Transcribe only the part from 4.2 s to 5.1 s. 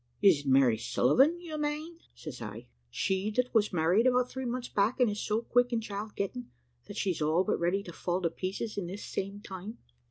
three months back,